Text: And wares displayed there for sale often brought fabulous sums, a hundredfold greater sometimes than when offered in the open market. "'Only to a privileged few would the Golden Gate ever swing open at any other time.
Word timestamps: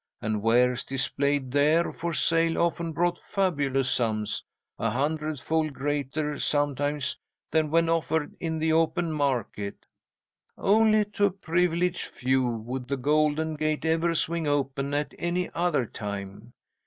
And 0.19 0.41
wares 0.41 0.83
displayed 0.83 1.51
there 1.51 1.93
for 1.93 2.11
sale 2.11 2.57
often 2.57 2.91
brought 2.91 3.19
fabulous 3.19 3.91
sums, 3.91 4.43
a 4.79 4.89
hundredfold 4.89 5.73
greater 5.73 6.39
sometimes 6.39 7.19
than 7.51 7.69
when 7.69 7.87
offered 7.87 8.35
in 8.39 8.57
the 8.57 8.73
open 8.73 9.11
market. 9.11 9.85
"'Only 10.57 11.05
to 11.05 11.25
a 11.25 11.29
privileged 11.31 12.07
few 12.07 12.47
would 12.47 12.87
the 12.87 12.97
Golden 12.97 13.53
Gate 13.53 13.85
ever 13.85 14.15
swing 14.15 14.47
open 14.47 14.91
at 14.95 15.13
any 15.19 15.51
other 15.53 15.85
time. 15.85 16.53